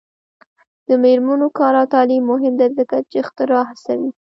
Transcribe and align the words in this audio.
د 0.87 0.89
میرمنو 1.03 1.47
کار 1.57 1.73
او 1.81 1.85
تعلیم 1.93 2.23
مهم 2.31 2.53
دی 2.59 2.67
ځکه 2.77 2.95
چې 3.09 3.15
اختراع 3.23 3.63
هڅوي. 3.69 4.09